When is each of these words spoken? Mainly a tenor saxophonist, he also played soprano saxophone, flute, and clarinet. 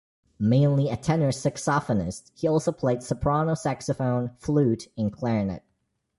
Mainly 0.39 0.89
a 0.89 0.97
tenor 0.97 1.29
saxophonist, 1.31 2.31
he 2.33 2.47
also 2.47 2.71
played 2.71 3.03
soprano 3.03 3.53
saxophone, 3.53 4.31
flute, 4.39 4.87
and 4.97 5.13
clarinet. 5.13 5.61